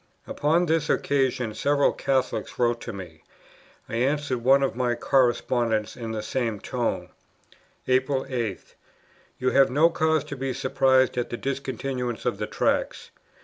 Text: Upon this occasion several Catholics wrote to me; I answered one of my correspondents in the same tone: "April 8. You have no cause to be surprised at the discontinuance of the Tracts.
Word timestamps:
Upon 0.25 0.65
this 0.65 0.89
occasion 0.89 1.53
several 1.53 1.91
Catholics 1.93 2.57
wrote 2.57 2.81
to 2.81 2.91
me; 2.91 3.21
I 3.87 3.97
answered 3.97 4.39
one 4.43 4.63
of 4.63 4.75
my 4.75 4.95
correspondents 4.95 5.95
in 5.95 6.11
the 6.11 6.23
same 6.23 6.59
tone: 6.59 7.09
"April 7.87 8.25
8. 8.27 8.73
You 9.37 9.51
have 9.51 9.69
no 9.69 9.91
cause 9.91 10.23
to 10.23 10.35
be 10.35 10.53
surprised 10.53 11.19
at 11.19 11.29
the 11.29 11.37
discontinuance 11.37 12.25
of 12.25 12.39
the 12.39 12.47
Tracts. 12.47 13.11